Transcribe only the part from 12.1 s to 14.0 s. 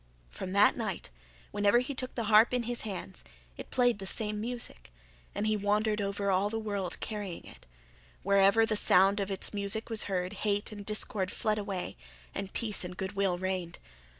and peace and good will reigned.